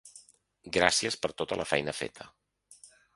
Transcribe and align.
Gràcies 0.77 1.17
per 1.25 1.31
tota 1.41 1.59
la 1.61 1.67
feina 1.73 1.95
feta. 2.01 2.31